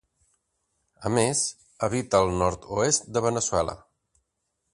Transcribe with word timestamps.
A 1.09 1.11
més, 1.17 1.41
habita 1.89 2.23
al 2.25 2.33
nord-oest 2.43 3.07
de 3.19 3.25
Veneçuela. 3.27 3.79